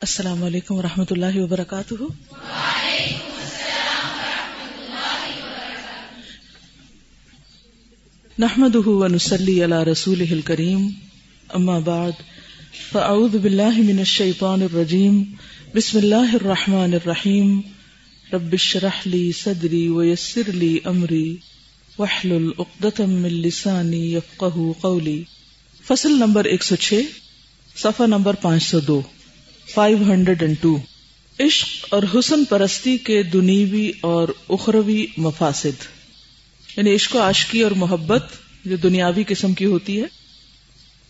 [0.00, 1.94] السلام علیکم و رحمۃ اللہ وبرکاتہ۔
[8.38, 10.88] نحمد ونسلی علی رسول کریم
[11.48, 12.12] اما بعد،
[12.92, 15.22] فاعوذ باللہ من الشیطان الرجیم۔
[15.74, 17.60] بسم اللہ الرحمن الرحیم۔
[18.32, 21.36] رب اشرح لی صدری ویسر لی امری۔
[21.98, 25.22] واحلل عقدۃ من لسانی یفقهوا قولی۔
[25.86, 27.02] فصل نمبر 106
[27.76, 29.00] صفحہ number 502
[29.74, 30.76] five hundred and two
[31.38, 35.82] عشق اور حسن پرستی کے دنیوی اور اخروی مفاسد
[36.76, 38.32] یعنی عشق و عاشقی اور محبت
[38.64, 40.06] جو دنیاوی قسم کی ہوتی ہے،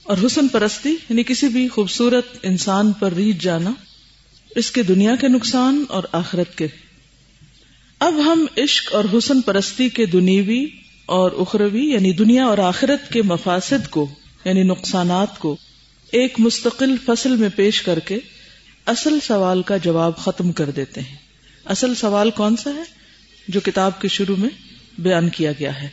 [0.07, 3.73] اور حسن پرستی یعنی کسی بھی خوبصورت انسان پر ریچ جانا،
[4.51, 6.67] اس کے دنیا کے نقصان اور آخرت کے۔
[8.01, 10.65] اب ہم عشق اور حسن پرستی کے دنیوی
[11.09, 14.07] اور اخروی یعنی دنیا اور آخرت کے مفاسد کو
[14.45, 15.57] یعنی نقصانات کو،
[16.13, 18.19] ایک مستقل فصل میں پیش کر کے
[18.89, 21.17] اصل سوال کا جواب ختم کر دیتے ہیں۔
[21.65, 22.83] اصل سوال کون سا ہے؟
[23.49, 24.49] جو کتاب کے شروع میں
[24.99, 25.89] بیان کیا گیا ہے۔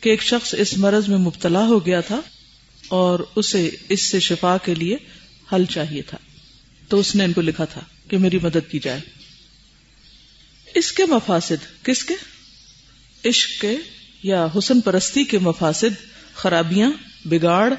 [0.00, 2.20] کہ ایک شخص اس مرض میں مبتلا ہو گیا تھا
[2.88, 4.96] اور اسے اس سے شفا کے لیے
[5.52, 6.18] حل چاہیے تھا۔
[6.88, 9.00] تو اس نے ان کو لکھا تھا کہ میری مدد کی جائے۔
[10.74, 12.14] اس کے مفاسد کس کے؟
[13.28, 13.76] عشق کے
[14.22, 16.90] یا حسن پرستی کے مفاسد، خرابیاں،
[17.24, 17.74] بگاڑ،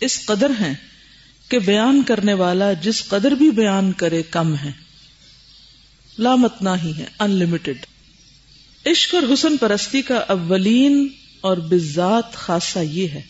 [0.00, 0.74] اس قدر ہیں۔
[1.50, 4.72] کہ بیان کرنے والا جس قدر بھی بیان کرے کم ہے۔
[6.18, 7.86] لامتنا ہی ہے ان لمیٹڈ
[8.86, 11.08] عشق اور حسن پرستی کا اولین
[11.40, 13.22] اور بزاد خاصہ یہ ہے۔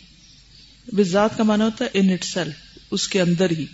[0.92, 3.66] بزاد کا مانا ہوتا ہے ان اٹ سیلف اس کے اندر ہی۔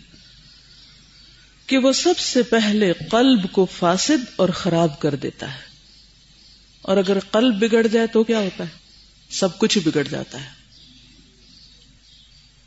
[1.67, 5.61] کہ وہ سب سے پہلے قلب کو فاسد اور خراب کر دیتا ہے۔
[6.83, 8.79] اور اگر قلب بگڑ جائے تو کیا ہوتا ہے؟
[9.31, 10.56] سب کچھ ہی بگڑ جاتا ہے۔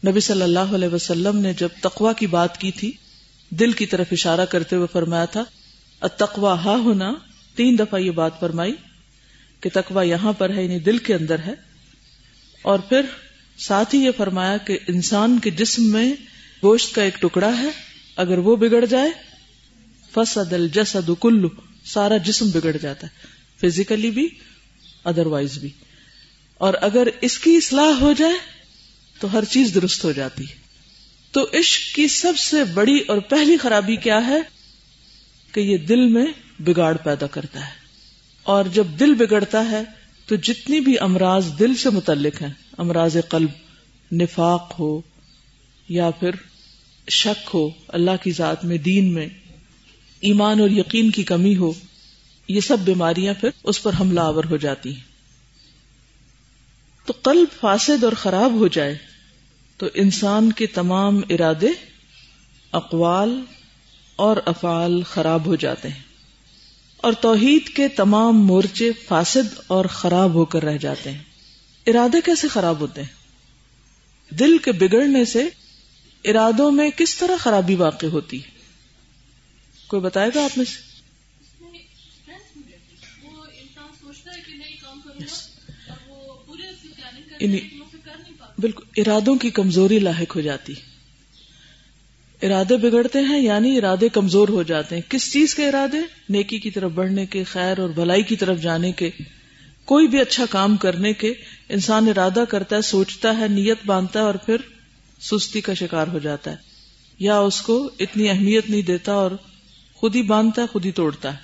[0.08, 2.92] نبی صلی اللہ علیہ وسلم نے جب تقوا کی بات کی تھی،
[3.50, 5.44] دل کی طرف اشارہ کرتے ہوئے فرمایا تھا
[6.08, 7.14] تقوا ہا ہونا
[7.56, 8.76] تین دفعہ یہ بات فرمائی
[9.60, 11.54] کہ تقوا یہاں پر ہے یعنی دل کے اندر ہے۔
[12.62, 13.02] اور پھر
[13.58, 16.14] ساتھ ہی یہ فرمایا کہ انسان کے جسم میں
[16.64, 17.70] گوشت کا ایک ٹکڑا ہے،
[18.16, 19.10] اگر وہ بگڑ جائے،
[20.14, 21.50] فسد الجسد کلو
[21.86, 23.28] سارا جسم بگڑ جاتا ہے،
[23.62, 24.30] فزیکلی بھی
[25.04, 25.70] ادر وائز بھی۔
[26.58, 28.59] اور اگر اس کی اصلاح ہو جائے
[29.20, 30.60] تو ہر چیز درست ہو جاتی۔ ہے
[31.32, 34.42] تو عشق کی سب سے بڑی اور پہلی خرابی کیا ہے؟
[35.52, 36.26] کہ یہ دل میں
[36.60, 37.72] بگاڑ پیدا کرتا ہے۔
[38.44, 39.82] اور جب دل بگڑتا ہے،
[40.26, 43.50] تو جتنی بھی امراض دل سے متعلق ہیں، امراض قلب،
[44.12, 45.02] نفاق ہو
[45.90, 46.30] یا پھر
[47.10, 49.28] شک ہو، اللہ کی ذات میں، دین میں،
[50.20, 51.74] ایمان اور یقین کی کمی ہو،
[52.48, 55.04] یہ سب بیماریاں پھر اس پر حملہ آور ہو جاتی ہیں۔
[57.06, 59.09] تو قلب فاسد اور خراب ہو جائے۔
[59.80, 61.68] تو انسان کے تمام ارادے
[62.72, 63.42] اقوال
[64.16, 66.04] اور افعال خراب ہو جاتے ہیں
[66.98, 71.24] اور توحید کے تمام مورچے فاسد اور خراب ہو کر رہ جاتے ہیں۔
[71.88, 73.14] ارادے کیسے خراب ہوتے ہیں؟
[74.34, 75.50] دل کے بگڑنے سے
[76.26, 78.50] ارادوں میں کس طرح خرابی واقع ہوتی ہے؟
[79.88, 80.90] کوئی بتائے گا آپ میں سے؟
[88.62, 90.74] بالکل، ارادوں کی کمزوری لاحق ہو جاتی۔
[92.42, 95.98] ارادے بگڑتے ہیں یعنی ارادے کمزور ہو جاتے ہیں۔ کس چیز کے ارادے؟
[96.30, 99.10] نیکی کی طرف بڑھنے کے، خیر اور بھلائی کی طرف جانے کے۔
[99.86, 101.34] کوئی بھی اچھا کام کرنے کے۔
[101.70, 104.56] انسان ارادہ کرتا ہے، سوچتا ہے، نیت باندھتا ہے اور پھر
[105.22, 106.56] سستی کا شکار ہو جاتا ہے۔
[107.20, 109.32] یا اس کو اتنی اہمیت نہیں دیتا اور
[109.94, 111.38] خود ہی باندھتا ہے، خود ہی توڑتا ہے۔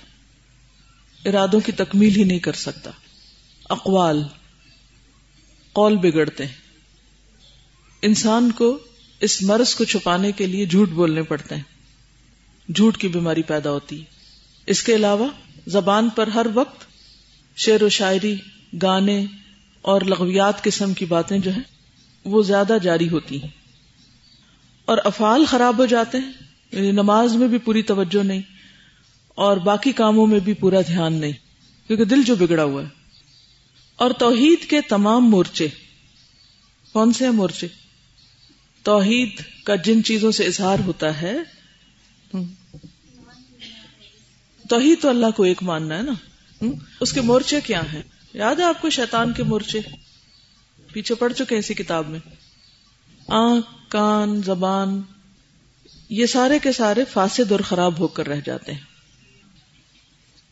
[1.28, 2.90] ارادوں کی تکمیل ہی نہیں کر سکتا۔
[3.70, 4.22] اقوال،
[5.72, 6.65] قول بگڑتے ہیں۔
[8.02, 8.78] انسان کو
[9.20, 11.62] اس مرض کو چھپانے کے لیے جھوٹ بولنے پڑتے ہیں۔
[12.72, 14.04] جھوٹ کی بیماری پیدا ہوتی ہے۔
[14.66, 15.26] اس کے علاوہ
[15.66, 16.84] زبان پر ہر وقت
[17.56, 18.34] شعر و شاعری،
[18.82, 19.24] گانے
[19.82, 21.62] اور لغویات قسم کی باتیں جو ہیں،
[22.24, 23.50] وہ زیادہ جاری ہوتی ہیں۔
[24.84, 26.32] اور افعال خراب ہو جاتے ہیں
[26.72, 28.42] یعنی نماز میں بھی پوری توجہ نہیں
[29.28, 31.32] اور باقی کاموں میں بھی پورا دھیان نہیں،
[31.86, 32.88] کیونکہ دل جو بگڑا ہوا ہے۔
[33.96, 35.68] اور توحید کے تمام مورچے،
[36.92, 37.85] کون سے ہیں مورچے؟
[38.86, 41.34] توحید کا جن چیزوں سے اظہار ہوتا ہے،
[44.68, 46.12] توحید تو اللہ کو ایک ماننا ہے نا؟
[47.00, 48.02] اس کے مورچے کیا ہیں؟
[48.34, 49.80] یاد ہے آپ کو شیطان کے مورچے؟
[50.92, 52.18] پیچھے پڑ چکے ہیں اسی کتاب میں۔
[53.28, 55.02] آنکھ، کان، زبان،
[56.10, 58.80] یہ سارے کے سارے فاسد اور خراب ہو کر رہ جاتے ہیں۔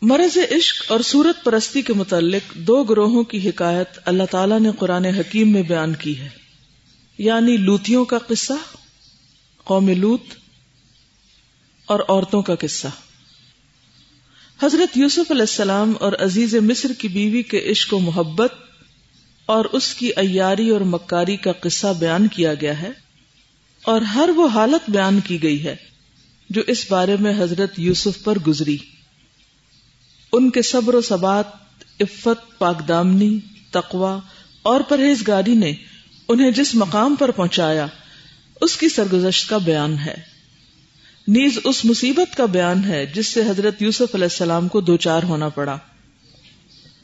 [0.03, 5.05] مرض عشق اور سورت پرستی کے متعلق دو گروہوں کی حکایت اللہ تعالیٰ نے قرآن
[5.05, 6.44] حکیم میں بیان کی ہے۔
[7.19, 8.53] یعنی لوتیوں کا قصہ،
[9.65, 10.25] قوم لوت
[11.87, 12.87] اور عورتوں کا قصہ۔
[14.63, 18.53] حضرت یوسف علیہ السلام اور عزیز مصر کی بیوی کے عشق و محبت
[19.47, 22.91] اور اس کی ایاری اور مکاری کا قصہ بیان کیا گیا ہے
[23.83, 25.77] اور ہر وہ حالت بیان کی گئی ہے
[26.51, 28.77] جو اس بارے میں حضرت یوسف پر گزری۔
[30.33, 31.47] ان کے صبر و ثبات،
[32.01, 33.39] عفت پاکدامنی
[33.71, 34.19] تقوا
[34.63, 35.75] اور پرہیزگاری نے
[36.29, 37.87] انہیں جس مقام پر پہنچایا،
[38.61, 40.15] اس کی سرگزشت کا بیان ہے۔
[41.29, 45.23] نیز اس مصیبت کا بیان ہے جس سے حضرت یوسف علیہ السلام کو دو چار
[45.23, 45.79] ہونا پڑا۔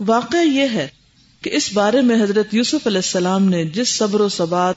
[0.01, 0.89] واقع یہ ہے
[1.43, 4.75] کہ اس بارے میں حضرت یوسف علیہ السلام نے جس صبر و ثبات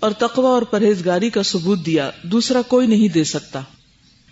[0.00, 3.60] اور تقوی اور پرہیزگاری کا ثبوت دیا، دوسرا کوئی نہیں دے سکتا۔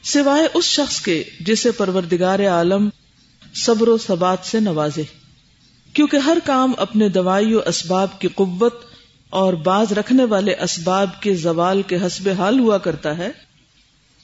[0.03, 2.89] سوائے اس شخص کے جسے پروردگار عالم
[3.55, 5.03] صبر و ثبات سے نوازے۔
[5.93, 8.92] کیونکہ ہر کام اپنے دوائی و اسباب کی قوت
[9.33, 13.31] اور باز رکھنے والے اسباب کے زوال کے حسب حال ہوا کرتا ہے۔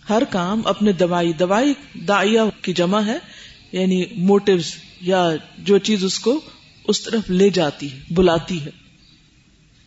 [0.09, 1.73] ہر کام اپنے دوائی دوائی
[2.09, 3.19] دائیا کی جمع ہے
[3.73, 6.41] یعنی موٹیوز یا جو چیز اس کو
[6.89, 8.71] اس طرف لے جاتی ہے، بلاتی ہے۔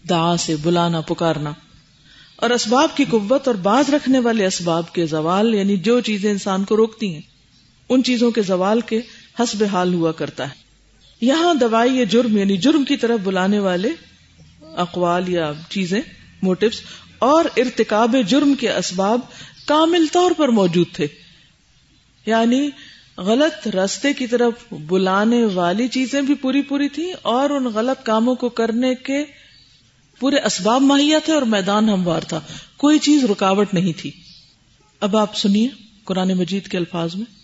[0.09, 1.53] دا سے بلانا، پکارنا۔
[2.35, 6.63] اور اسباب کی قوت اور باز رکھنے والے اسباب کے زوال یعنی جو چیزیں انسان
[6.63, 7.21] کو روکتی ہیں،
[7.89, 9.01] ان چیزوں کے زوال کے
[9.39, 10.55] حسب حال ہوا کرتا ہے۔
[11.21, 13.89] یہاں دوائی یا جرم یعنی جرم کی طرف بلانے والے
[14.77, 16.01] اقوال یا چیزیں
[16.41, 16.81] موٹیوز
[17.19, 19.19] اور ارتکاب جرم کے اسباب
[19.67, 21.07] کامل طور پر موجود تھے۔
[22.25, 22.69] یعنی
[23.17, 28.35] غلط رستے کی طرف بلانے والی چیزیں بھی پوری پوری تھی اور ان غلط کاموں
[28.35, 29.25] کو کرنے کے
[30.19, 32.41] پورے اسباب مہیا تھے اور میدان ہموار تھا۔
[32.77, 34.11] کوئی چیز رکاوٹ نہیں تھی۔
[34.99, 35.67] اب آپ سنیے
[36.03, 37.40] قرآن مجید کے الفاظ میں۔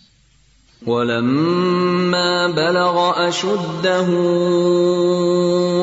[0.86, 4.08] ولما بلغ أشده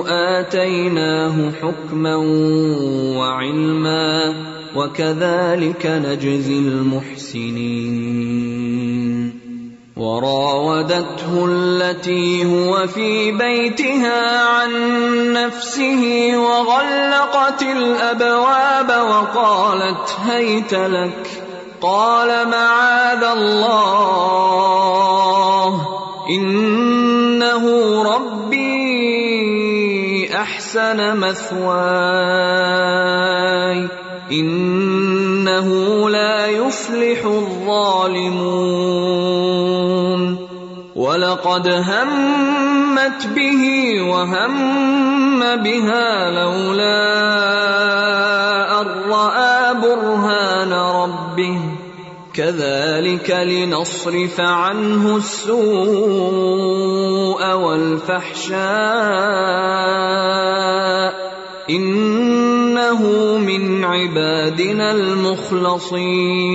[0.09, 2.17] آتيناه حكما
[3.19, 4.35] وعلما
[4.77, 8.25] وكذلك نجزي المحسنين
[9.97, 14.73] وراودته التي هو في بيتها عن
[15.33, 21.44] نفسه وغلقت الأبواب وقالت هيت لك
[21.85, 24.05] قال معاذ الله
[26.31, 27.65] انه
[28.03, 28.65] ربي
[30.33, 31.69] احسن مثواي
[34.33, 35.69] انه
[36.11, 38.95] لا يفلح الظالمون.
[40.97, 43.63] ولقد همت به
[44.09, 48.44] وهم بها لولا
[48.85, 51.61] ان راى برهان ربه
[52.35, 55.63] كذلك لنصرف عنه السوء
[57.55, 58.65] والفحشاء
[61.71, 63.03] انه
[63.39, 66.55] من عبادنا المخلصين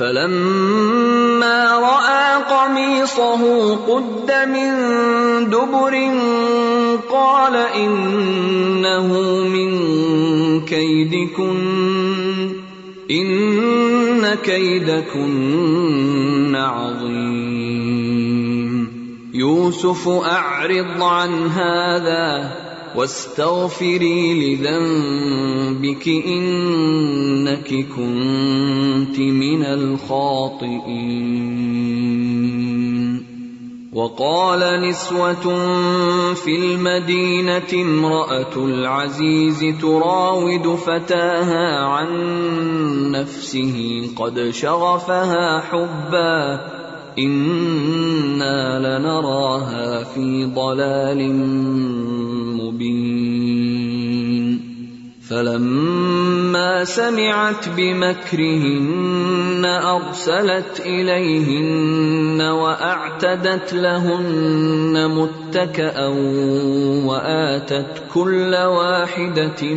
[0.00, 3.42] فلما راى قميصه
[3.76, 4.70] قد من
[5.50, 5.94] دبر
[7.10, 9.06] قال انه
[9.44, 9.70] من
[10.64, 11.60] كيدكن
[13.10, 15.36] ان كيدكن
[16.56, 17.80] عظيم.
[19.34, 22.69] يوسف اعرض عن هذا.
[22.96, 31.30] واستغفري لذنبك انك كنت من الخاطئين.
[33.92, 35.44] وقال نسوه
[36.34, 42.10] في المدينه امراه العزيز تراود فتاها عن
[43.10, 46.79] نفسه قد شغفها حبا
[47.20, 51.32] انا لنراها في ضلال
[52.56, 53.89] مبين
[55.30, 66.06] فلما سمعت بمكرهن ارسلت اليهن واعتدت لهن متكئا
[67.06, 69.74] واتت كل واحده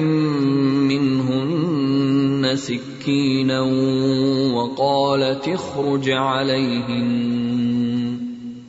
[0.89, 3.61] منهن سكينا
[4.53, 7.43] وقالت اخرج عليهن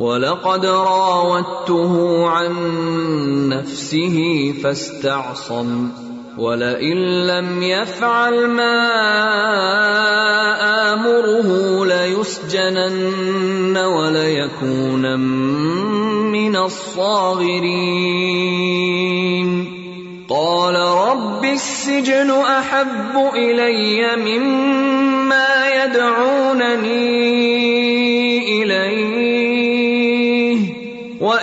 [0.00, 2.52] ولقد راودته عن
[3.48, 4.16] نفسه
[4.62, 5.88] فاستعصم
[6.38, 8.80] ولئن لم يفعل ما
[10.92, 11.48] امره
[11.86, 18.20] ليسجنن وليكونا من الصاغرين
[20.30, 25.50] قال رب السجن احب الي مما
[25.84, 27.02] يدعونني
[28.62, 29.09] اليه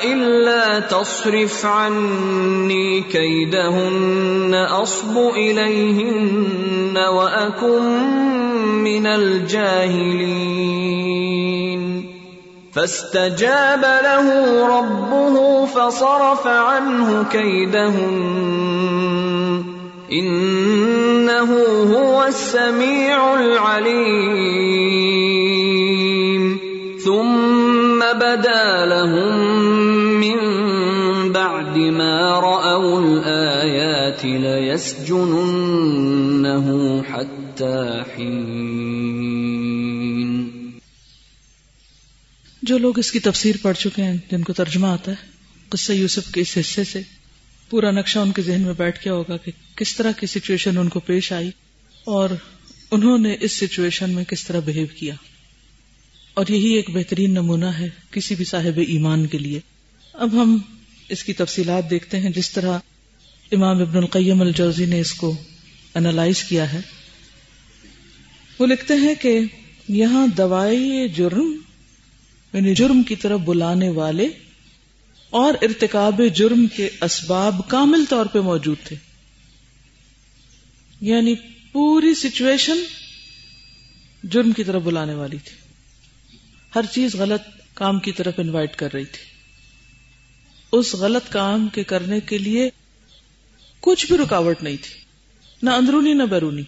[0.05, 7.83] والا تصرف عني كيدهن اصب اليهن واكن
[8.83, 10.37] من الجاهلين.
[12.73, 14.27] فاستجاب له
[14.79, 18.13] ربه فصرف عنه كيدهن.
[20.11, 21.51] انه
[21.97, 24.87] هو السميع العليم.
[28.13, 29.37] بدا لهم
[30.19, 30.37] من
[31.31, 35.17] بعد ما راوا الايات ليسجننه
[37.09, 38.47] حتى حين.
[42.61, 45.15] جو لوگ اس کی تفسیر پڑھ چکے ہیں، جن کو ترجمہ آتا ہے،
[45.69, 47.01] قصہ یوسف کے اس حصے سے
[47.69, 50.89] پورا نقشہ ان کے ذہن میں بیٹھ گیا ہوگا کہ کس طرح کی سچویشن ان
[50.89, 51.51] کو پیش آئی
[52.03, 52.29] اور
[52.91, 55.13] انہوں نے اس سچویشن میں کس طرح بہیو کیا۔
[56.38, 59.60] اور یہی ایک بہترین نمونہ ہے کسی بھی صاحب ایمان کے لیے۔
[60.13, 60.58] اب ہم
[61.10, 62.79] اس کی تفصیلات دیکھتے ہیں جس طرح
[63.51, 65.38] امام ابن القیم الجوزی نے اس کو
[65.96, 66.79] انالائز کیا ہے۔
[68.60, 69.39] وہ لکھتے ہیں کہ
[69.88, 71.58] یہاں دوائی جرم
[72.53, 74.27] یعنی جرم کی طرف بلانے والے
[75.29, 78.96] اور ارتکاب جرم کے اسباب کامل طور پہ موجود تھے۔
[81.01, 81.36] یعنی
[81.72, 82.77] پوری سچویشن
[84.24, 85.66] جرم کی طرف بلانے والی تھی۔
[86.75, 87.41] ہر چیز غلط
[87.74, 89.38] کام کی طرف انوائٹ کر رہی تھی۔
[90.71, 92.69] اس غلط کام کے کرنے کے لیے
[93.79, 95.00] کچھ بھی رکاوٹ نہیں تھی۔
[95.63, 96.62] نہ اندرونی، نہ بیرونی۔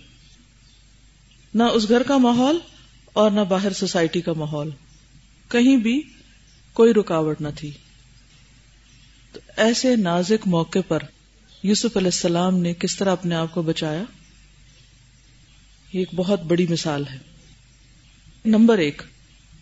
[1.53, 2.60] نہ اس گھر کا ماحول
[3.13, 4.70] اور نہ باہر سوسائٹی کا ماحول۔
[5.48, 6.01] کہیں بھی
[6.74, 7.72] کوئی رکاوٹ نہ تھی۔
[9.34, 11.00] تو ایسے نازک موقع پر
[11.63, 14.03] یوسف علیہ السلام نے کس طرح اپنے آپ کو بچایا؟
[15.94, 17.18] یہ ایک بہت بڑی مثال ہے۔
[18.46, 19.01] نمبر ایک۔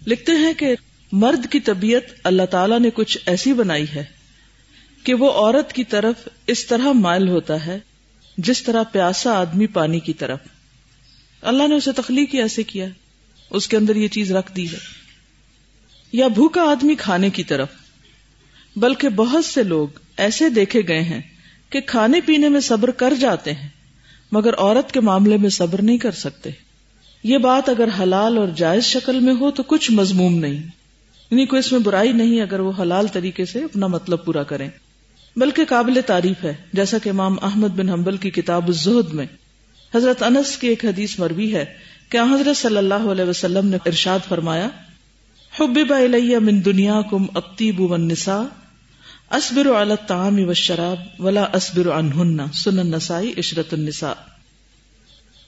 [0.07, 0.75] لکھتے ہیں کہ
[1.11, 4.03] مرد کی طبیعت اللہ تعالی نے کچھ ایسی بنائی ہے
[5.03, 7.79] کہ وہ عورت کی طرف اس طرح مائل ہوتا ہے
[8.37, 10.39] جس طرح پیاسا آدمی پانی کی طرف۔
[11.41, 12.85] اللہ نے اسے تخلیق ہی ایسے کیا،
[13.49, 14.77] اس کے اندر یہ چیز رکھ دی ہے۔
[16.11, 17.67] یا بھوکا آدمی کھانے کی طرف۔
[18.75, 19.87] بلکہ بہت سے لوگ
[20.17, 21.21] ایسے دیکھے گئے ہیں
[21.69, 23.69] کہ کھانے پینے میں صبر کر جاتے ہیں،
[24.31, 26.49] مگر عورت کے معاملے میں صبر نہیں کر سکتے۔
[27.23, 30.63] یہ بات اگر حلال اور جائز شکل میں ہو تو کچھ مضموم نہیں۔
[31.31, 34.69] یعنی کوئی اس میں برائی نہیں اگر وہ حلال طریقے سے اپنا مطلب پورا کریں۔
[35.35, 39.25] بلکہ قابل تعریف ہے، جیسا کہ امام احمد بن حنبل کی کتاب الزہد میں۔
[39.95, 41.65] حضرت انس کی ایک حدیث مروی ہے
[42.09, 44.67] کہ حضرت صلی اللہ علیہ وسلم نے ارشاد فرمایا
[45.59, 48.41] حبب الیہ من دنیا دنیاکم الطیب والنساء
[49.29, 54.36] اصبر علی الطعام والشراب ولا اصبر عنہن سنن النسائی عشرت النساء.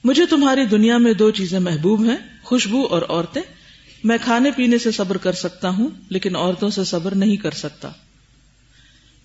[0.04, 3.42] مجھے تمہاری دنیا میں دو چیزیں محبوب ہیں، خوشبو اور عورتیں۔
[4.04, 7.90] میں کھانے پینے سے صبر کر سکتا ہوں، لیکن عورتوں سے صبر نہیں کر سکتا۔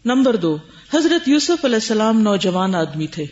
[0.05, 0.58] نمبر دو،
[0.94, 3.25] حضرت یوسف علیہ السلام نوجوان آدمی تھے۔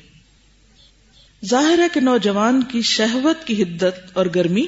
[1.46, 4.66] ظاہر ہے کہ نوجوان کی شہوت کی حدت اور گرمی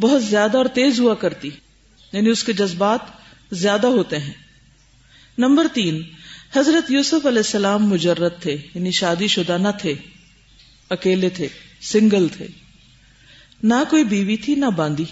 [0.00, 1.50] بہت زیادہ اور تیز ہوا کرتی
[2.12, 3.00] یعنی اس کے جذبات
[3.52, 4.32] زیادہ ہوتے ہیں۔
[5.38, 6.02] نمبر تین،
[6.56, 9.94] حضرت یوسف علیہ السلام مجرد تھے یعنی شادی شدہ نہ تھے،
[10.90, 11.48] اکیلے تھے۔
[11.92, 12.46] سنگل تھے۔
[13.62, 15.04] نہ کوئی بیوی تھی، نہ باندھی۔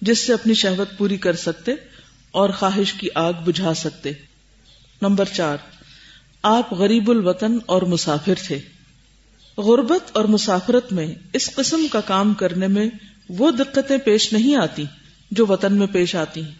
[0.00, 1.72] جس سے اپنی شہوت پوری کر سکتے
[2.30, 4.12] اور خواہش کی آگ بجھا سکتے۔
[5.02, 5.56] نمبر چار،
[6.42, 8.58] آپ غریب الوطن اور مسافر تھے۔
[9.58, 12.86] غربت اور مسافرت میں اس قسم کا کام کرنے میں
[13.28, 14.84] وہ دقتیں پیش نہیں آتی
[15.30, 16.54] جو وطن میں پیش آتی ہیں۔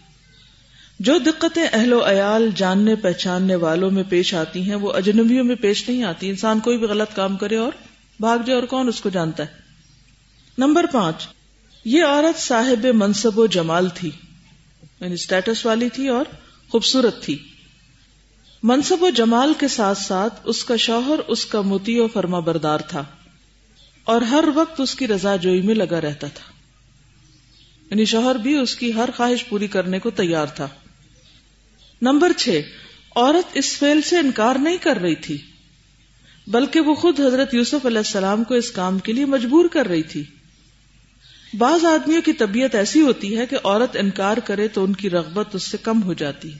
[1.01, 5.57] جو دقتیں اہل و عیال، جاننے پہچاننے والوں میں پیش آتی ہیں، وہ اجنبیوں میں
[5.57, 7.73] پیش نہیں آتی۔ انسان کوئی بھی غلط کام کرے اور
[8.21, 9.53] بھاگ جائے اور کون اس کو جانتا ہے؟
[10.59, 11.27] نمبر پانچ،
[11.85, 14.11] یہ عورت صاحب منصب و جمال تھی
[15.01, 16.25] یعنی اسٹیٹس والی تھی اور
[16.69, 17.39] خوبصورت تھی۔
[18.63, 22.79] منصب و جمال کے ساتھ ساتھ اس کا شوہر، اس کا متی و فرما بردار
[22.79, 23.05] تھا۔
[24.05, 26.53] اور ہر وقت اس کی رضا جوئی میں لگا رہتا تھا۔
[27.91, 30.69] یعنی شوہر بھی اس کی ہر خواہش پوری کرنے کو تیار تھا۔
[32.03, 32.61] نمبر چھ،
[33.17, 35.39] عورت اس فیل سے انکار نہیں کر رہی تھی۔
[36.47, 40.03] بلکہ وہ خود حضرت یوسف علیہ السلام کو اس کام کے لیے مجبور کر رہی
[40.03, 40.25] تھی۔
[41.59, 45.55] بعض آدمیوں کی طبیعت ایسی ہوتی ہے کہ عورت انکار کرے تو ان کی رغبت
[45.55, 46.51] اس سے کم ہو جاتی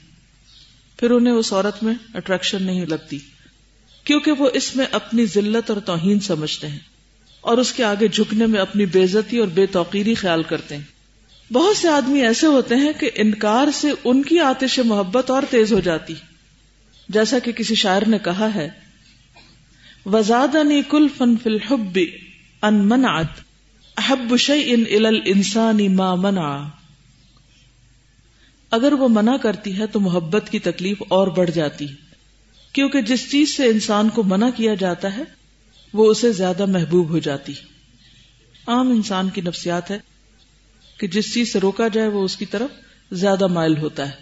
[0.99, 3.17] پھر انہیں اس عورت میں اٹریکشن نہیں لگتی،
[4.03, 6.79] کیونکہ وہ اس میں اپنی ذلت اور توہین سمجھتے ہیں
[7.41, 11.77] اور اس کے آگے جھکنے میں اپنی بےزتی اور بے توقیری خیال کرتے ہیں۔ بہت
[11.77, 15.79] سے آدمی ایسے ہوتے ہیں کہ انکار سے ان کی آتش محبت اور تیز ہو
[15.79, 16.13] جاتی۔
[17.09, 18.84] جیسا کہ کسی شاعر نے کہا ہے
[20.05, 20.55] وزاد
[20.89, 21.99] کل فن فل حب
[22.61, 23.39] ان منعت،
[23.97, 26.63] احب شيء الى الانسان ما منع
[28.71, 31.87] اگر وہ منع کرتی ہے تو محبت کی تکلیف اور بڑھ جاتی
[32.73, 35.23] کیونکہ جس چیز سے انسان کو منع کیا جاتا ہے،
[35.93, 37.53] وہ اسے زیادہ محبوب ہو جاتی
[38.67, 39.99] عام انسان کی نفسیات ہے
[40.97, 42.69] کہ جس چیز سے روکا جائے، وہ اس کی طرف
[43.11, 44.13] زیادہ مائل ہوتا ہے۔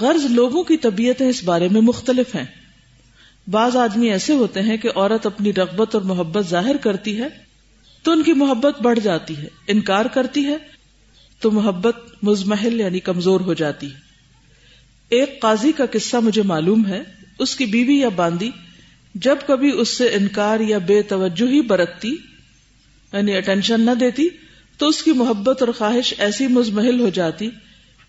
[0.00, 2.61] غرض لوگوں کی طبیعتیں اس بارے میں مختلف ہیں۔
[3.50, 7.28] بعض آدمی ایسے ہوتے ہیں کہ عورت اپنی رغبت اور محبت ظاہر کرتی ہے
[8.02, 10.56] تو ان کی محبت بڑھ جاتی ہے، انکار کرتی ہے،
[11.40, 13.96] تو محبت مزمحل یعنی کمزور ہو جاتی ہے۔
[15.08, 17.02] ایک قاضی کا قصہ مجھے معلوم ہے،
[17.38, 18.50] اس کی بیوی یا باندی
[19.14, 22.16] جب کبھی اس سے انکار یا بے توجہ ہی برتتی
[23.12, 24.28] یعنی اٹینشن نہ دیتی،
[24.78, 27.50] تو اس کی محبت اور خواہش ایسی مزمحل ہو جاتی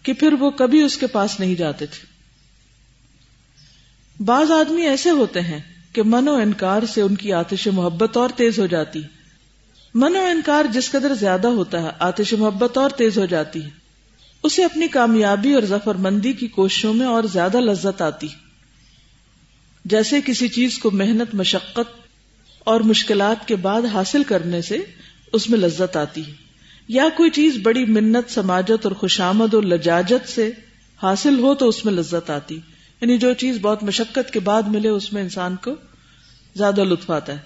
[0.04, 2.13] کہ پھر وہ کبھی اس کے پاس نہیں جاتے تھے۔
[4.20, 5.60] بعض آدمی ایسے ہوتے ہیں
[5.94, 9.02] کہ من و انکار سے ان کی آتش محبت اور تیز ہو جاتی
[9.94, 13.70] من و انکار جس قدر زیادہ ہوتا ہے، آتش محبت اور تیز ہو جاتی ہے۔
[14.44, 18.28] اسے اپنی کامیابی اور ظفر مندی کی کوششوں میں اور زیادہ لذت آتی
[19.86, 22.08] جیسے کسی چیز کو محنت، مشقت
[22.60, 24.78] اور مشکلات کے بعد حاصل کرنے سے
[25.34, 26.34] اس میں لذت آتی ہے۔
[26.88, 30.52] یا کوئی چیز بڑی منت، سماجت اور خوشامد اور لجاجت سے
[31.04, 32.60] حاصل ہو تو اس میں لذت آتی
[33.04, 35.72] یعنی جو چیز بہت مشقت کے بعد ملے اس میں انسان کو
[36.56, 37.38] زیادہ لطف آتا ہے۔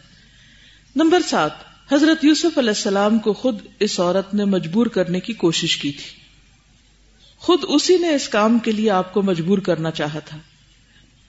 [0.95, 1.51] نمبر سات،
[1.93, 6.19] حضرت یوسف علیہ السلام کو خود اس عورت نے مجبور کرنے کی کوشش کی تھی۔
[7.37, 10.37] خود اسی نے اس کام کے لیے آپ کو مجبور کرنا چاہا تھا۔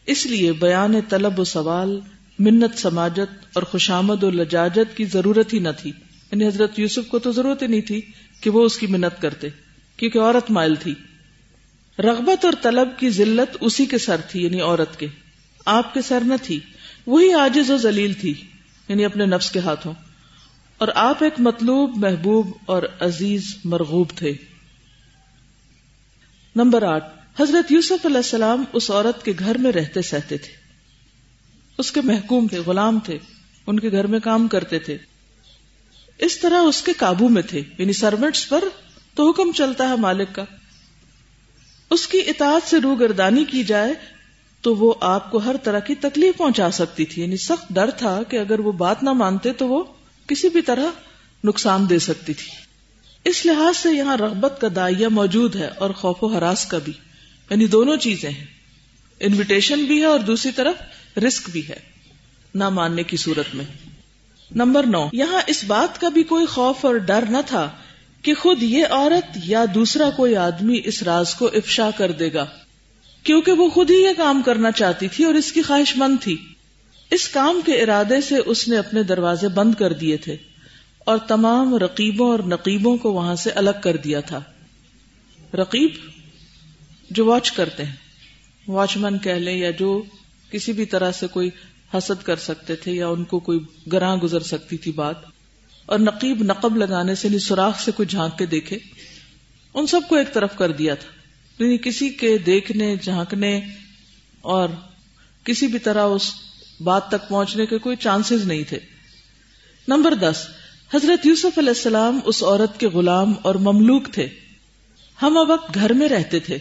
[0.06, 2.00] اس لیے بیان طلب و سوال،
[2.38, 5.90] منت سماجت اور خوشامد و لجاجت کی ضرورت ہی نہ تھی۔
[6.32, 8.00] یعنی حضرت یوسف کو تو ضرورت ہی نہیں تھی
[8.40, 9.48] کہ وہ اس کی منت کرتے،
[9.96, 10.94] کیونکہ عورت مائل تھی۔
[11.98, 15.06] رغبت اور طلب کی ذلت اسی کے سر تھی یعنی عورت کے۔
[15.64, 16.61] آپ کے سر نہ تھی،
[17.06, 18.34] وہی آجز و ذلیل تھی
[18.88, 19.94] یعنی اپنے نفس کے ہاتھوں۔
[20.78, 24.32] اور آپ ایک مطلوب، محبوب اور عزیز مرغوب تھے۔
[26.56, 27.04] نمبر آٹھ،
[27.42, 30.52] حضرت یوسف علیہ السلام اس عورت کے گھر میں رہتے سہتے تھے۔
[31.78, 33.18] اس کے محکوم تھے، غلام تھے،
[33.66, 34.98] ان کے گھر میں کام کرتے تھے۔
[36.18, 38.64] اس طرح اس کے قابو میں تھے یعنی سروینٹس پر
[39.14, 40.44] تو حکم چلتا ہے مالک کا۔
[41.90, 43.94] اس کی اطاعت سے روگردانی کی جائے
[44.61, 48.22] تو وہ آپ کو ہر طرح کی تکلیف پہنچا سکتی تھی۔ یعنی سخت ڈر تھا
[48.22, 49.85] کہ اگر وہ بات نہ مانتے تو وہ
[50.27, 50.87] کسی بھی طرح
[51.44, 52.51] نقصان دے سکتی تھی۔
[53.24, 56.92] اس لحاظ سے یہاں رغبت کا دائیا موجود ہے اور خوف و حراس کا بھی۔
[57.51, 58.44] یعنی دونوں چیزیں ہیں۔
[59.20, 60.74] انویٹیشن بھی ہے اور دوسری طرف
[61.18, 61.79] رسک بھی ہے۔
[62.55, 63.64] نہ ماننے کی صورت میں۔
[64.55, 67.70] نمبر نو۔ یہاں اس بات کا بھی کوئی خوف اور ڈر نہ تھا
[68.22, 72.46] کہ خود یہ عورت یا دوسرا کوئی آدمی اس راز کو افشا کر دے گا،
[73.22, 76.37] کیونکہ وہ خود ہی یہ کام کرنا چاہتی تھی اور اس کی خواہش مند تھی۔
[77.11, 80.37] اس کام کے ارادے سے اس نے اپنے دروازے بند کر دیے تھے
[80.98, 84.40] اور تمام رقیبوں اور نقیبوں کو وہاں سے الگ کر دیا تھا۔
[85.54, 85.90] رقیب
[87.11, 87.96] جو واچ کرتے ہیں
[88.68, 90.02] واچ مین کہہ لیں یا جو
[90.50, 91.50] کسی بھی طرح سے کوئی
[91.94, 93.59] حسد کر سکتے تھے یا ان کو کوئی
[93.92, 95.38] گراں گزر سکتی تھی بات۔
[95.88, 98.79] اور نقیب نقب لگانے سے یعنی سوراخ سے کوئی جھانک کے دیکھے،
[99.74, 101.09] ان سب کو ایک طرف کر دیا تھا۔
[101.64, 103.61] یعنی کسی کے دیکھنے، جھانکنے
[104.40, 104.68] اور
[105.44, 106.33] کسی بھی طرح اس
[106.81, 108.79] بات تک پہنچنے کے کوئی چانسز نہیں تھے۔
[109.88, 110.48] نمبر دس،
[110.94, 114.29] حضرت یوسف علیہ السلام اس عورت کے غلام اور مملوک تھے۔
[115.22, 116.59] ہم وقت گھر میں رہتے تھے۔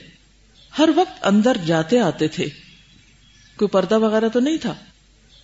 [0.80, 2.46] ہر وقت اندر جاتے آتے تھے۔
[3.58, 4.74] کوئی پردہ وغیرہ تو نہیں تھا؟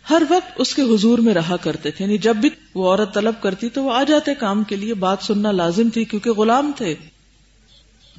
[0.09, 3.33] ہر وقت اس کے حضور میں رہا کرتے تھے۔ یعنی جب بھی وہ عورت طلب
[3.41, 6.95] کرتی تو وہ آ جاتے کام کے لیے۔ بات سننا لازم تھی کیونکہ غلام تھے۔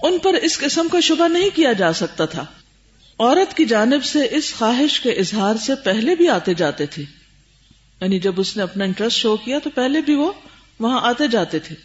[0.02, 2.44] ان پر اس قسم کا شبہ نہیں کیا جا سکتا تھا۔
[3.18, 7.02] عورت کی جانب سے اس خواہش کے اظہار سے پہلے بھی آتے جاتے تھے۔
[8.00, 10.32] یعنی جب اس نے اپنا انٹرسٹ شو کیا تو پہلے بھی وہ
[10.80, 11.76] وہاں آتے جاتے تھے۔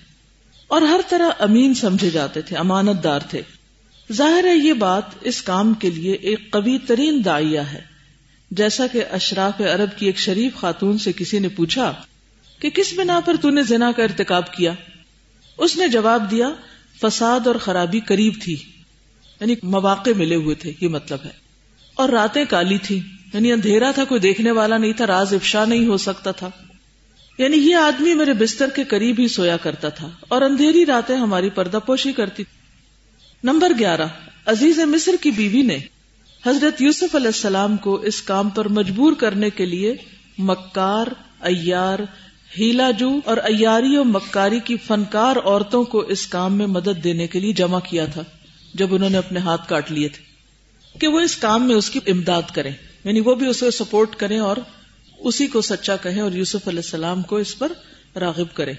[0.68, 3.42] اور ہر طرح امین سمجھے جاتے تھے امانت دار تھے۔
[4.14, 7.89] ظاہر ہے یہ بات اس کام کے لیے ایک قوی ترین دائیا ہے۔
[8.52, 11.94] جیسا کہ اشراف عرب کی ایک شریف خاتون سے کسی نے پوچھا
[12.60, 14.74] کہ کس بنا پر تو نے زنا کا ارتکاب کیا؟
[15.58, 16.50] اس نے جواب دیا،
[17.02, 18.54] فساد اور خرابی قریب تھی
[19.40, 21.30] یعنی مواقع ملے ہوئے تھے، یہ مطلب ہے۔
[21.96, 23.02] اور راتیں کالی تھی
[23.34, 26.50] یعنی اندھیرا تھا، کوئی دیکھنے والا نہیں تھا، راز افشا نہیں ہو سکتا تھا۔
[27.38, 31.50] یعنی یہ آدمی میرے بستر کے قریب ہی سویا کرتا تھا، اور اندھیری راتیں ہماری
[31.50, 32.44] پردہ پوشی کرتی۔
[33.44, 34.08] نمبر گیارہ،
[34.46, 35.78] عزیز مصر کی بیوی نے
[36.46, 39.96] حضرت یوسف علیہ السلام کو اس کام پر مجبور کرنے کے لیے
[40.38, 41.08] مکار،
[41.40, 42.00] ایار
[42.58, 47.28] ہیلا جو اور ایاری و مکاری کی فنکار عورتوں کو اس کام میں مدد دینے
[47.28, 48.24] کے لیے جمع کیا تھا،
[48.74, 50.30] جب انہوں نے اپنے ہاتھ کاٹ لیے تھے۔
[51.00, 52.72] کہ وہ اس کام میں اس کی امداد کریں
[53.04, 54.58] یعنی وہ بھی اسے سپورٹ کریں اور
[55.20, 57.72] اسی کو سچا کہیں اور یوسف علیہ السلام کو اس پر
[58.20, 58.74] راغب کرے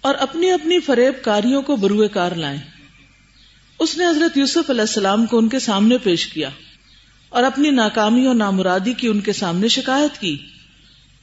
[0.00, 2.58] اور اپنی اپنی فریب کاریوں کو بروئے کار لائیں۔
[3.78, 6.50] اس نے حضرت یوسف علیہ السلام کو ان کے سامنے پیش کیا
[7.28, 10.36] اور اپنی ناکامی اور نامرادی کی ان کے سامنے شکایت کی۔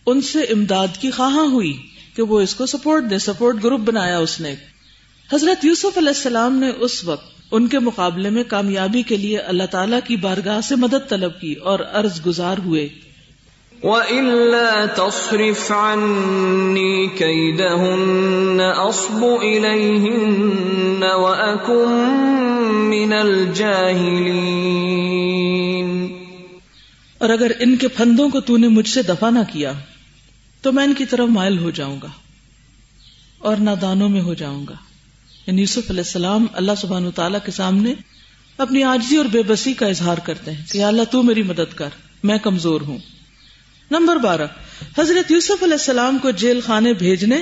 [0.05, 1.77] ان سے امداد کی خواہاں ہوئی
[2.15, 4.55] کہ وہ اس کو سپورٹ دے سپورٹ گروپ بنایا اس نے۔
[5.33, 9.63] حضرت یوسف علیہ السلام نے اس وقت ان کے مقابلے میں کامیابی کے لیے اللہ
[9.71, 12.89] تعالی کی بارگاہ سے مدد طلب کی اور عرض گزار ہوئے۔
[13.83, 24.55] وَإِلَّا تَصْرِفْ عَنِّي كَيْدَهُنَّ أَصْبُ إِلَيْهِنَّ وَأَكُمْ مِنَ الْجَاهِلِينَ
[27.17, 29.73] اور اگر ان کے پھندوں کو تو نے مجھ سے دفع نہ کیا،
[30.61, 32.07] تو میں ان کی طرف مائل ہو جاؤں گا
[33.37, 34.73] اور نادانوں میں ہو جاؤں گا۔
[35.47, 37.93] یعنی یوسف علیہ السلام اللہ سبحانہ تعالیٰ کے سامنے
[38.57, 41.89] اپنی آجزی اور بے بسی کا اظہار کرتے ہیں کہ اللہ تو میری مدد کر،
[42.23, 42.97] میں کمزور ہوں۔
[43.91, 44.47] نمبر بارہ،
[44.97, 47.41] حضرت یوسف علیہ السلام کو جیل خانے بھیجنے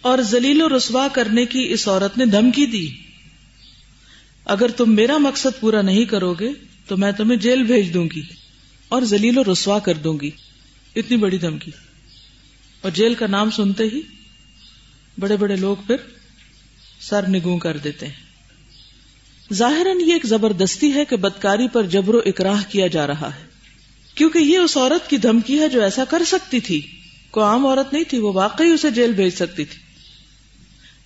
[0.00, 3.05] اور زلیل و رسوا کرنے کی اس عورت نے دھمکی دی۔
[4.46, 6.50] اگر تم میرا مقصد پورا نہیں کرو گے
[6.86, 8.22] تو میں تمہیں جیل بھیج دوں گی
[8.88, 10.30] اور زلیل و رسوا کر دوں گی۔
[10.96, 11.70] اتنی بڑی دھمکی۔
[12.80, 14.00] اور جیل کا نام سنتے ہی
[15.18, 15.96] بڑے بڑے لوگ پھر
[17.00, 18.14] سر نگوں کر دیتے ہیں۔
[19.52, 23.46] ظاہراً یہ ایک زبردستی ہے کہ بدکاری پر جبر و اکراہ کیا جا رہا ہے۔
[24.14, 26.86] کیونکہ یہ اس عورت کی دھمکی ہے جو ایسا کر سکتی تھی۔
[27.30, 29.80] کوئی عام عورت نہیں تھی، وہ واقعی اسے جیل بھیج سکتی تھی۔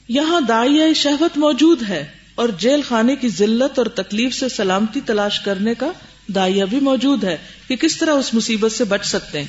[0.09, 5.41] یہاں دائیا شہوت موجود ہے۔ اور جیل خانے کی ذلت اور تکلیف سے سلامتی تلاش
[5.41, 5.93] کرنے کا
[6.35, 7.37] دائیا بھی موجود ہے
[7.69, 9.49] کہ کس طرح اس مصیبت سے بچ سکتے ہیں۔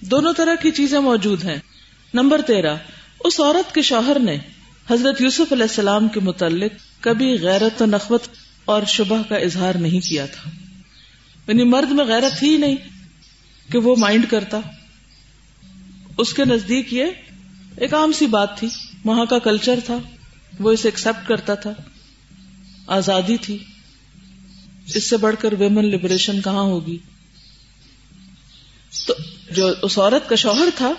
[0.00, 1.56] دونوں طرح کی چیزیں موجود ہیں۔
[2.14, 2.76] نمبر تیرہ،
[3.24, 4.38] اس عورت کے شوہر نے
[4.90, 8.22] حضرت یوسف علیہ السلام کے متعلق کبھی غیرت و نخوت
[8.64, 10.50] اور شبہ کا اظہار نہیں کیا تھا۔
[11.48, 12.76] یعنی مرد میں غیرت ہی نہیں
[13.72, 14.60] کہ وہ مائنڈ کرتا۔
[16.18, 17.04] اس کے نزدیک یہ
[17.76, 18.68] ایک عام سی بات تھی۔
[19.04, 19.98] وہاں کا کلچر تھا۔
[20.60, 21.70] وہ اسے ایکسپٹ کرتا تھا،
[22.86, 23.58] آزادی تھی۔
[24.94, 26.98] اس سے بڑھ کر ویمن لبریشن کہاں ہوگی؟
[29.06, 29.14] تو
[29.50, 30.92] جو اس عورت کا شوہر تھا،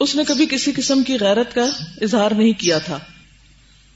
[0.00, 1.64] اس نے کبھی کسی قسم کی غیرت کا
[2.00, 2.98] اظہار نہیں کیا تھا۔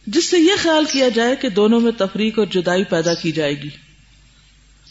[0.07, 3.63] جس سے یہ خیال کیا جائے کہ دونوں میں تفریق اور جدائی پیدا کی جائے
[3.63, 3.69] گی۔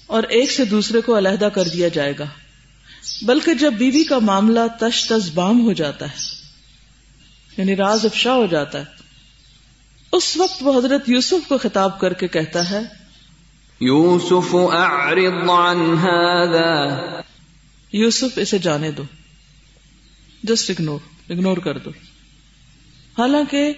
[0.08, 2.26] اور ایک سے دوسرے کو علیحدہ کر دیا جائے گا۔
[3.22, 6.16] بلکہ جب بیوی کا معاملہ تش تش بام ہو جاتا ہے
[7.58, 9.01] یعنی راز افشا ہو جاتا ہے
[10.12, 12.80] اس وقت وہ حضرت یوسف کو خطاب کر کے کہتا ہے
[13.80, 17.22] یوسف اعرض عن هذا.
[17.92, 19.04] یوسف اسے جانے دو۔
[20.44, 21.90] جسٹ اگنور اگنور کر دو۔
[23.18, 23.74] حالانکہ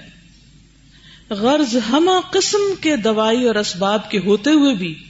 [1.30, 5.04] غرض ہما قسم کے دوائی اور اسباب کے ہوتے ہوئے بھی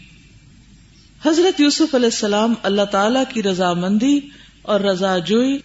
[1.26, 4.20] حضرت یوسف علیہ السلام اللہ تعالی کی رضامندی
[4.62, 5.60] اور رضا جوئی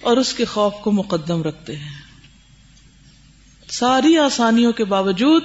[0.00, 1.90] اور اس کے خوف کو مقدم رکھتے ہیں۔
[3.68, 5.42] ساری آسانیوں کے باوجود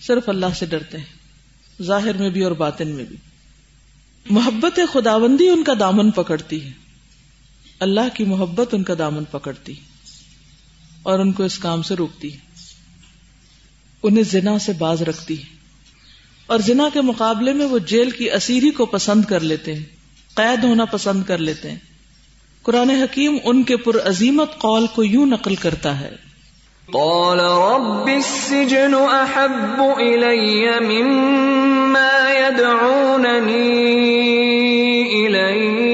[0.00, 3.16] صرف اللہ سے ڈرتے ہیں، ظاہر میں بھی اور باطن میں بھی۔
[4.30, 6.70] محبت خداوندی ان کا دامن پکڑتی ہے۔
[7.80, 9.74] اللہ کی محبت ان کا دامن پکڑتی
[11.02, 12.30] اور ان کو اس کام سے روکتی
[14.02, 15.61] انہیں زنا سے باز رکھتی ہے۔
[16.52, 19.82] اور زنا کے مقابلے میں وہ جیل کی اسیری کو پسند کر لیتے ہیں
[20.34, 21.78] قید ہونا پسند کر لیتے ہیں۔
[22.62, 26.10] قرآن حکیم ان کے پر عظیمت قول کو یوں نقل کرتا ہے۔
[26.92, 33.72] قال رب السجن احب الي مما يدعونني
[35.26, 35.92] اليه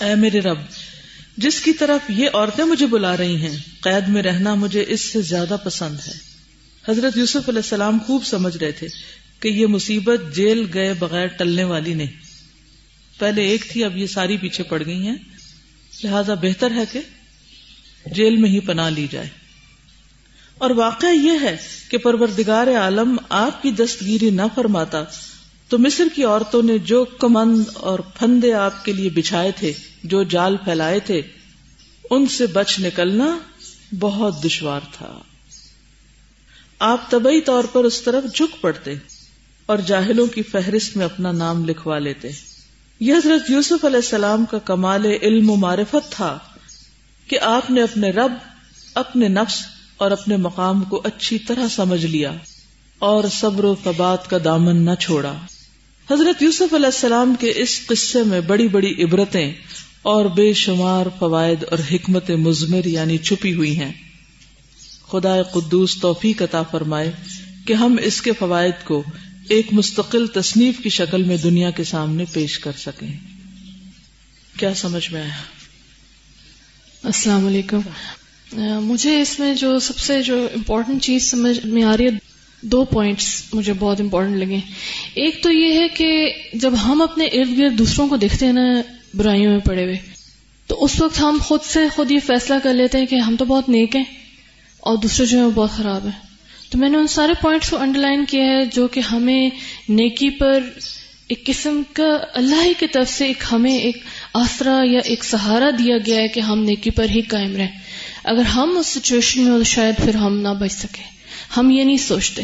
[0.00, 0.58] اے میرے رب
[1.36, 5.20] جس کی طرف یہ عورتیں مجھے بلا رہی ہیں قید میں رہنا مجھے اس سے
[5.20, 6.33] زیادہ پسند ہے۔
[6.88, 8.86] حضرت یوسف علیہ السلام خوب سمجھ رہے تھے
[9.40, 12.10] کہ یہ مصیبت جیل گئے بغیر ٹلنے والی نہیں۔
[13.18, 15.16] پہلے ایک تھی، اب یہ ساری پیچھے پڑ گئی ہیں۔
[16.04, 17.00] لہذا بہتر ہے کہ
[18.06, 19.28] جیل میں ہی پناہ لی جائے۔
[20.58, 21.56] اور واقعہ یہ ہے
[21.88, 25.04] کہ پروردگار عالم آپ کی دستگیری نہ فرماتا
[25.68, 29.72] تو مصر کی عورتوں نے جو کمند اور پھندے آپ کے لیے بچھائے تھے،
[30.04, 31.22] جو جال پھیلائے تھے،
[32.10, 33.38] ان سے بچ نکلنا
[33.98, 35.22] بہت دشوار تھا۔
[36.78, 38.94] آپ طبی طور پر اس طرف جھک پڑتے
[39.66, 42.28] اور جاہلوں کی فہرست میں اپنا نام لکھوا لیتے۔
[43.00, 46.38] یہ حضرت یوسف علیہ السلام کا کمال علم و معرفت تھا
[47.28, 48.32] کہ آپ نے اپنے رب،
[48.94, 49.62] اپنے نفس
[49.96, 52.32] اور اپنے مقام کو اچھی طرح سمجھ لیا
[52.98, 55.34] اور صبر و فبات کا دامن نہ چھوڑا۔
[56.10, 59.52] حضرت یوسف علیہ السلام کے اس قصے میں بڑی بڑی عبرتیں
[60.02, 63.92] اور بے شمار فوائد اور حکمت مزمر یعنی چھپی ہوئی ہیں۔
[65.14, 67.12] خدا قدوس توفیق عطا فرمائے
[67.66, 69.02] کہ ہم اس کے فوائد کو
[69.48, 73.16] ایک مستقل تصنیف کی شکل میں دنیا کے سامنے پیش کر سکیں۔
[74.58, 75.42] کیا سمجھ میں آیا؟
[77.02, 77.80] السلام علیکم۔
[78.82, 82.10] مجھے اس میں جو سب سے جو امپورٹنٹ چیز سمجھ میں آ رہی ہے،
[82.60, 84.58] دو پوائنٹس مجھے بہت امپورٹنٹ لگے۔
[85.14, 88.82] ایک تو یہ ہے کہ جب ہم اپنے ارد گرد دوسروں کو دیکھتے ہیں نا،
[89.14, 89.96] برائیوں میں پڑے ہوئے،
[90.66, 93.44] تو اس وقت ہم خود سے خود یہ فیصلہ کر لیتے ہیں کہ ہم تو
[93.44, 94.23] بہت نیک ہیں۔
[94.84, 96.20] اور دوسرے جو ہیں وہ بہت خراب ہیں۔
[96.70, 99.50] تو میں نے ان سارے پوائنٹس کو انڈر لائن کیا ہے جو کہ ہمیں
[99.88, 100.60] نیکی پر
[101.28, 103.96] ایک قسم کا اللہ ہی کی طرف سے ایک ہمیں ایک
[104.34, 107.78] آسرا یا ایک سہارا دیا گیا ہے کہ ہم نیکی پر ہی قائم رہیں۔
[108.24, 111.02] اگر ہم اس سچویشن میں تو شاید پھر ہم نہ بچ سکے
[111.56, 112.42] ہم یہ نہیں سوچتے۔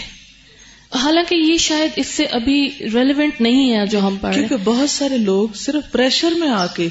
[0.94, 5.18] حالانکہ یہ شاید اس سے ابھی ریلیونٹ نہیں ہے جو ہم پڑھ کیونکہ بہت سارے
[5.18, 6.88] لوگ صرف پریشر میں آ کے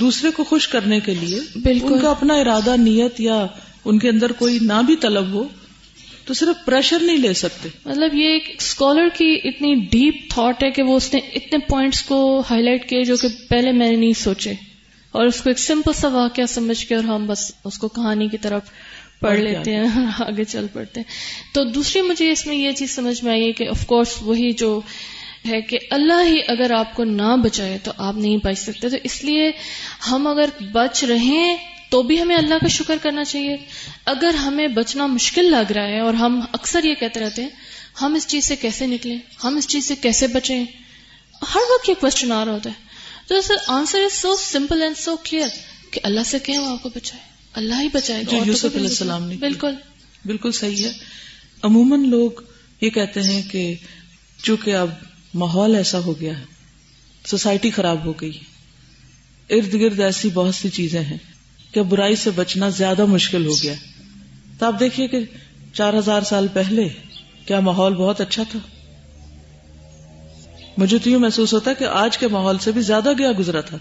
[0.00, 3.46] دوسرے کو خوش کرنے کے لیے بالکل۔ ان کا اپنا ارادہ نیت یا
[3.84, 5.44] ان کے اندر کوئی نہ بھی طلب ہو
[6.24, 10.70] تو صرف پریشر نہیں لے سکتے۔ مطلب یہ ایک اسکالر کی اتنی ڈیپ تھاٹ ہے
[10.70, 13.96] کہ وہ اس نے اتنے پوائنٹس کو ہائی لائٹ کیے جو کہ پہلے میں نے
[13.96, 14.52] نہیں سوچے۔
[15.10, 18.28] اور اس کو ایک سمپل سا واقعہ سمجھ کے اور ہم بس اس کو کہانی
[18.28, 18.62] کی طرف
[19.20, 21.12] پڑھ لیتے ہیں۔ اور آگے چل پڑتے ہیں۔
[21.54, 24.80] تو دوسری مجھے اس میں یہ چیز سمجھ میں آئی کہ آف کورس وہی جو
[25.48, 28.96] ہے کہ اللہ ہی اگر آپ کو نہ بچائے تو آپ نہیں بچ سکتے۔ تو
[29.04, 29.50] اس لیے
[30.10, 31.56] ہم اگر بچ رہیں
[31.90, 33.56] تو بھی ہمیں اللہ کا شکر کرنا چاہیے۔
[34.04, 37.50] اگر ہمیں بچنا مشکل لگ رہا ہے اور ہم اکثر یہ کہتے رہتے ہیں
[38.02, 40.64] ہم اس چیز سے کیسے نکلیں؟ ہم اس چیز سے کیسے بچیں؟
[41.54, 42.90] ہر وقت یہ کوشچن آ رہا ہوتا ہے۔
[43.28, 45.48] تو sir answer is so simple and so clear
[45.90, 47.22] کہ اللہ سے کہ وہ آپ کو بچائے؟
[47.52, 49.74] اللہ ہی بچائے گا یوسف علیہ السلام نے بالکل۔
[50.26, 50.92] بالکل صحیح ہے۔
[51.62, 52.30] عموماً لوگ
[52.80, 53.74] یہ کہتے ہیں کہ
[54.42, 54.90] چونکہ اب
[55.34, 56.44] ماحول ایسا ہو گیا ہے
[57.26, 58.38] سوسائٹی خراب ہو گئی
[59.50, 61.18] ارد گرد ایسی بہت سی چیزیں ہیں۔
[61.72, 63.74] کہ برائی سے بچنا زیادہ مشکل ہو گیا۔
[64.58, 65.18] تو آپ دیکھیے کہ
[65.72, 66.88] چار ہزار سال پہلے
[67.46, 68.58] کیا ماحول بہت اچھا تھا۔
[70.76, 73.78] مجھے تو یوں محسوس ہوتا کہ آج کے ماحول سے بھی زیادہ گیا گزرا تھا۔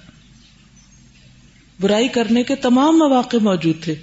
[1.79, 3.95] برائی کرنے کے تمام مواقع موجود تھے۔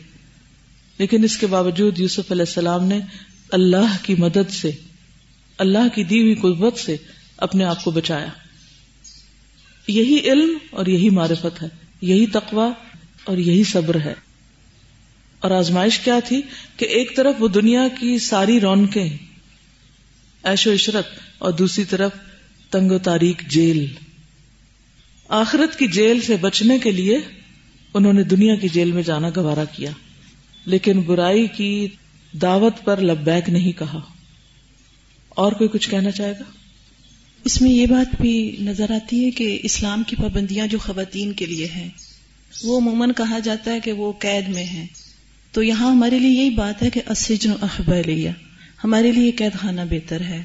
[0.98, 3.00] لیکن اس کے باوجود یوسف علیہ السلام نے
[3.52, 4.70] اللہ کی مدد سے،
[5.58, 6.96] اللہ کی دی ہوئی قوت سے
[7.36, 8.28] اپنے آپ کو بچایا۔
[9.88, 11.68] یہی علم اور یہی معرفت ہے،
[12.00, 12.68] یہی تقوا
[13.26, 14.14] اور یہی صبر ہے۔
[15.40, 16.42] اور آزمائش کیا تھی
[16.76, 19.16] کہ ایک طرف وہ دنیا کی ساری رونقیں
[20.42, 21.06] ایش و عشرت،
[21.38, 22.12] اور دوسری طرف
[22.70, 23.86] تنگ و تاریخ جیل۔
[25.28, 27.18] آخرت کی جیل سے بچنے کے لیے
[27.94, 29.90] انہوں نے دنیا کی جیل میں جانا گوارا کیا،
[30.64, 31.88] لیکن برائی کی
[32.42, 34.00] دعوت پر لبیک نہیں کہا۔
[35.28, 36.44] اور کوئی کچھ کہنا چاہے گا؟
[37.44, 41.46] اس میں یہ بات بھی نظر آتی ہے کہ اسلام کی پابندیاں جو خواتین کے
[41.46, 41.88] لیے ہیں
[42.64, 44.86] وہ عموماً کہا جاتا ہے کہ وہ قید میں ہیں۔
[45.52, 48.30] تو یہاں ہمارے لیے یہی بات ہے کہ اسجن احب لیا
[48.84, 50.42] ہمارے لیے قید خانہ بہتر ہے۔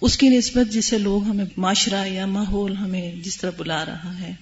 [0.00, 4.32] اس کی نسبت جسے لوگ ہمیں معاشرہ یا ماحول ہمیں جس طرح بلا رہا ہے۔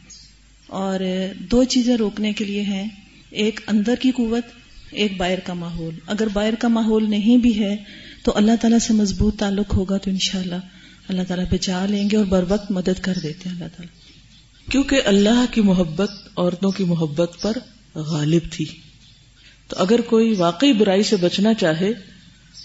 [0.66, 1.00] اور
[1.38, 2.88] دو چیزیں روکنے کے لیے ہیں۔
[3.30, 4.44] ایک اندر کی قوت،
[4.90, 7.76] ایک باہر کا ماحول۔ اگر باہر کا ماحول نہیں بھی ہے
[8.22, 10.54] تو اللہ تعالیٰ سے مضبوط تعلق ہوگا تو انشاءاللہ
[11.08, 14.09] اللہ تعالیٰ بچا لیں گے اور بر وقت مدد کر دیتے ہیں اللہ تعالیٰ۔
[14.68, 17.52] کیونکہ اللہ کی محبت عورتوں کی محبت پر
[17.94, 18.64] غالب تھی۔
[19.68, 21.92] تو اگر کوئی واقعی برائی سے بچنا چاہے،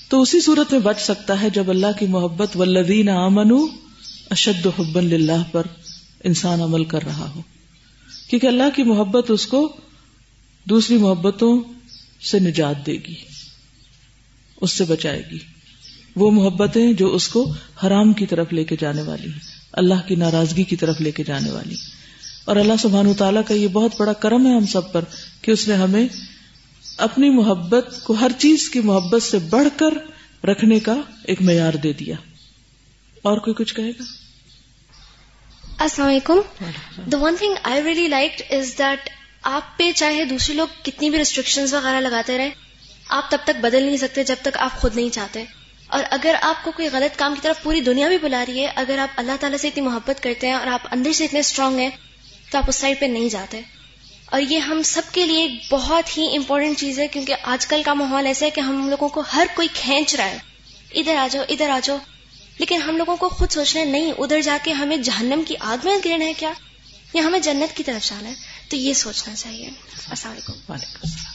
[0.10, 3.68] تو اسی صورت میں بچ سکتا ہے جب اللہ کی محبت والذین آمنوا
[4.30, 5.64] اشد حبا للہ پر
[6.24, 7.42] انسان عمل کر رہا ہو۔
[8.30, 9.76] کیونکہ اللہ کی محبت اس کو
[10.70, 11.64] دوسری محبتوں
[12.32, 13.16] سے نجات دے گی،
[14.62, 15.38] اس سے بچائے گی۔
[16.16, 17.54] وہ محبتیں جو اس کو
[17.84, 21.24] حرام کی طرف لے کے جانے والی ہیں۔ اللہ کی ناراضگی کی طرف لے کے
[21.24, 21.76] جانے والی۔
[22.46, 25.02] اور اللہ سبحان تعالیٰ کا یہ بہت بڑا کرم ہے ہم سب پر
[25.42, 26.08] کہ اس نے ہمیں
[26.98, 29.94] اپنی محبت کو ہر چیز کی محبت سے بڑھ کر
[30.46, 32.16] رکھنے کا ایک معیار دے دیا۔
[33.22, 34.04] اور کوئی کچھ کہے گا؟
[35.78, 36.40] السلام علیکم۔
[37.10, 39.10] The one thing I really like is that
[39.44, 42.50] آپ پہ چاہے دوسرے لوگ کتنی بھی ریسٹرکشنز وغیرہ لگاتے رہے،
[43.10, 45.46] آپ تب تک بدل نہیں سکتے جب تک آپ خود نہیں چاہتے۔
[45.88, 48.72] اور اگر آپ کو کوئی غلط کام کی طرف پوری دنیا بھی بلا رہی ہے،
[48.76, 51.80] اگر آپ اللہ تعالیٰ سے اتنی محبت کرتے ہیں اور آپ اندر سے اتنے اسٹرانگ
[51.80, 51.90] ہیں،
[52.52, 53.62] تو آپ اس سائڈ پہ نہیں جاتے۔
[54.26, 57.82] اور یہ ہم سب کے لیے ایک بہت ہی امپورٹنٹ چیز ہے، کیونکہ آج کل
[57.86, 60.38] کا ماحول ایسا ہے کہ ہم لوگوں کو ہر کوئی کھینچ رہا ہے۔
[60.92, 61.98] ادھر آ جاؤ، ادھر آ جاؤ۔
[62.60, 65.78] لیکن ہم لوگوں کو خود سوچنا ہے، نہیں، ادھر جا کے ہمیں جہنم کی آگ
[65.84, 66.52] میں گرنا ہے کیا؟
[67.14, 68.34] یا ہمیں جنت کی طرف جانا ہے؟
[68.70, 69.70] تو یہ سوچنا چاہیے۔
[70.10, 71.35] السلام علیکم۔ وعلیکم السلام۔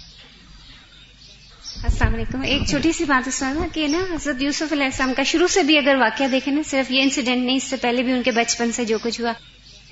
[1.84, 5.22] السلام علیکم۔ ایک چھوٹی سی بات اس میں کہ نا حضرت یوسف علیہ السلام کا
[5.22, 8.12] شروع سے بھی اگر واقعہ دیکھیں نا، صرف یہ انسیڈنٹ نہیں، اس سے پہلے بھی
[8.12, 9.32] ان کے بچپن سے جو کچھ ہوا،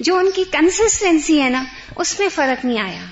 [0.01, 1.65] جو ان کی کنسسٹینسی ہے نا،
[1.97, 3.05] اس میں فرق نہیں آیا۔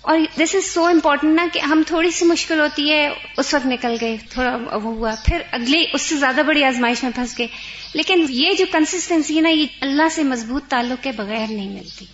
[0.00, 3.66] اور دس از سو امپورٹنٹ نا کہ ہم تھوڑی سی مشکل ہوتی ہے، اس وقت
[3.66, 7.46] نکل گئے، تھوڑا وہ ہوا۔ پھر اگلے اس سے زیادہ بڑی آزمائش میں پھنس گئے۔
[7.94, 12.04] لیکن یہ جو کنسسٹینسی ہے نا، یہ اللہ سے مضبوط تعلق کے بغیر نہیں ملتی۔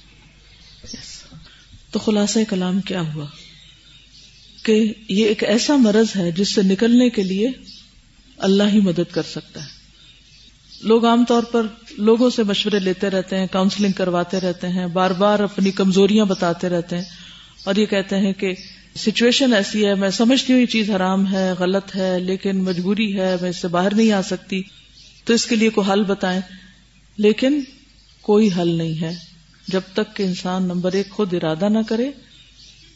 [1.91, 3.27] تو خلاصہ کلام کیا ہوا؟
[4.67, 7.49] کہ یہ ایک ایسا مرض ہے جس سے نکلنے کے لیے
[8.39, 9.69] اللہ ہی مدد کر سکتا ہے۔
[10.83, 11.63] لوگ عام طور پر
[11.99, 16.69] لوگوں سے مشورے لیتے رہتے ہیں کاؤنسلنگ کرواتے رہتے ہیں، بار بار اپنی کمزوریاں بتاتے
[16.69, 17.05] رہتے ہیں
[17.65, 18.55] اور یہ کہتے ہیں کہ
[18.97, 23.37] سچویشن ایسی ہے، میں سمجھتی ہوں یہ چیز حرام ہے، غلط ہے، لیکن مجبوری ہے،
[23.41, 24.63] میں اس سے باہر نہیں آ سکتی۔
[25.25, 26.41] تو اس کے لیے کوئی حل بتائیں۔
[27.17, 27.61] لیکن
[28.23, 29.15] کوئی حل نہیں ہے۔
[29.69, 32.11] جب تک کہ انسان نمبر ایک خود ارادہ نہ کرے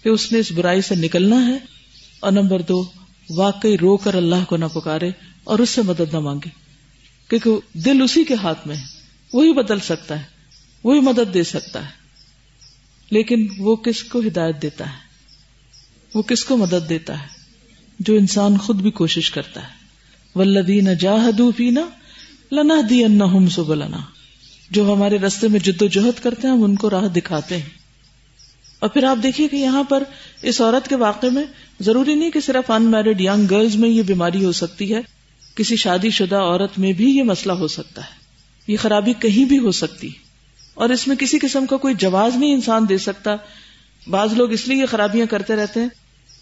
[0.02, 1.58] کہ اس نے اس برائی سے نکلنا ہے
[2.20, 2.84] اور نمبر دو،
[3.30, 5.10] واقعی رو کر اللہ کو نہ پکارے
[5.44, 6.48] اور اس سے مدد نہ مانگے۔
[7.28, 8.82] کیونکہ دل اسی کے ہاتھ میں ہے۔
[9.32, 10.24] وہی بدل سکتا ہے،
[10.84, 11.90] وہی مدد دے سکتا ہے۔
[13.10, 14.96] لیکن وہ کس کو ہدایت دیتا ہے؟
[16.14, 17.26] وہ کس کو مدد دیتا ہے؟
[17.98, 19.74] جو انسان خود بھی کوشش کرتا ہے۔
[20.34, 21.80] ولدین جاہدو پینا
[22.52, 23.98] لنا دی ان سبلنا۔
[24.70, 27.79] جو ہمارے رستے میں جد و جہد کرتے ہیں، ہم ان کو راہ دکھاتے ہیں۔
[28.80, 30.02] اور پھر آپ دیکھیے کہ یہاں پر
[30.42, 31.44] اس عورت کے واقعے میں
[31.80, 35.00] ضروری نہیں کہ صرف ان میرڈ یگ گرلز میں یہ بیماری ہو سکتی ہے،
[35.54, 38.20] کسی شادی شدہ عورت میں بھی یہ مسئلہ ہو سکتا ہے۔
[38.72, 40.08] یہ خرابی کہیں بھی ہو سکتی۔
[40.74, 43.36] اور اس میں کسی قسم کا کوئی جواز نہیں انسان دے سکتا۔
[44.10, 45.88] بعض لوگ اس لیے یہ خرابیاں کرتے رہتے ہیں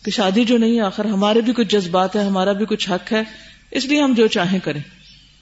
[0.04, 3.22] کہ شادی جو نہیں، آخر ہمارے بھی کچھ جذبات ہے ہمارا بھی کچھ حق ہے،
[3.70, 4.80] اس لیے ہم جو چاہیں کریں۔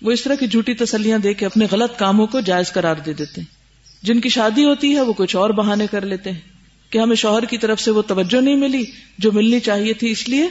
[0.03, 3.13] وہ اس طرح کی جھوٹی تسلیاں دے کے اپنے غلط کاموں کو جائز قرار دے
[3.13, 3.55] دیتے ہیں۔
[4.03, 6.56] جن کی شادی ہوتی ہے، وہ کچھ اور بہانے کر لیتے ہیں۔
[6.91, 8.85] کہ ہمیں شوہر کی طرف سے وہ توجہ نہیں ملی
[9.19, 10.49] جو ملنی چاہیے تھی، اس لیے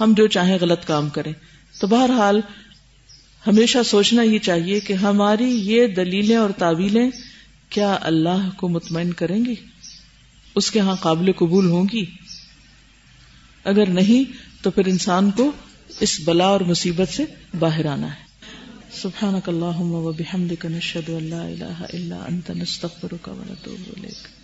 [0.00, 1.32] ہم جو چاہیں غلط کام کریں۔
[1.80, 2.40] تو بہرحال
[3.46, 7.10] ہمیشہ سوچنا یہ چاہیے کہ ہماری یہ دلیلیں اور تعویلیں
[7.68, 9.54] کیا اللہ کو مطمئن کریں گی؟
[10.54, 12.04] اس کے ہاں قابل قبول ہوں گی؟
[13.64, 15.52] اگر نہیں، تو پھر انسان کو
[16.00, 17.24] اس بلا اور مصیبت سے
[17.58, 18.24] باہر آنا ہے۔
[19.02, 24.43] سبحانك اللهم وبحمدك نشهد ان لا اله الا انت نستغفرك ونتوب اليك